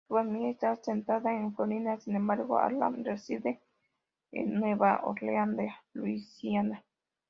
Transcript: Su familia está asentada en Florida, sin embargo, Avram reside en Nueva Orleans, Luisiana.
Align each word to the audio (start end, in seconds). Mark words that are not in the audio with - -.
Su 0.07 0.15
familia 0.15 0.49
está 0.49 0.71
asentada 0.71 1.31
en 1.31 1.53
Florida, 1.53 1.99
sin 1.99 2.15
embargo, 2.15 2.57
Avram 2.57 3.03
reside 3.03 3.61
en 4.31 4.55
Nueva 4.59 5.01
Orleans, 5.03 5.71
Luisiana. 5.93 6.83